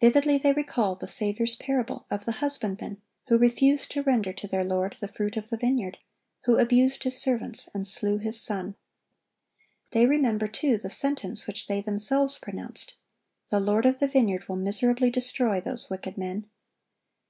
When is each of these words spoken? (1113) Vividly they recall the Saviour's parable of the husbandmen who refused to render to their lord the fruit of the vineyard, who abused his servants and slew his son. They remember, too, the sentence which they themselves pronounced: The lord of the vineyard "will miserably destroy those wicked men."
(1113) 0.00 0.12
Vividly 0.12 0.38
they 0.42 0.52
recall 0.54 0.94
the 0.96 1.06
Saviour's 1.06 1.56
parable 1.56 2.04
of 2.10 2.26
the 2.26 2.40
husbandmen 2.44 3.00
who 3.28 3.38
refused 3.38 3.90
to 3.90 4.02
render 4.02 4.30
to 4.30 4.46
their 4.46 4.64
lord 4.64 4.96
the 5.00 5.08
fruit 5.08 5.34
of 5.34 5.48
the 5.48 5.56
vineyard, 5.56 5.96
who 6.44 6.58
abused 6.58 7.04
his 7.04 7.16
servants 7.16 7.70
and 7.72 7.86
slew 7.86 8.18
his 8.18 8.38
son. 8.38 8.74
They 9.92 10.04
remember, 10.04 10.46
too, 10.46 10.76
the 10.76 10.90
sentence 10.90 11.46
which 11.46 11.68
they 11.68 11.80
themselves 11.80 12.38
pronounced: 12.38 12.96
The 13.50 13.60
lord 13.60 13.86
of 13.86 13.98
the 13.98 14.08
vineyard 14.08 14.46
"will 14.46 14.56
miserably 14.56 15.08
destroy 15.08 15.58
those 15.58 15.88
wicked 15.88 16.18
men." 16.18 16.50